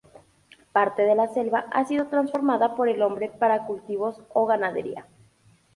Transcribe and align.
Parte 0.71 1.03
de 1.03 1.13
la 1.13 1.27
selva 1.27 1.67
ha 1.71 1.85
sido 1.85 2.07
transformada 2.07 2.75
por 2.75 2.89
el 2.89 3.03
hombre 3.03 3.29
para 3.37 3.67
cultivos 3.67 4.19
o 4.33 4.47
ganadería. 4.47 5.05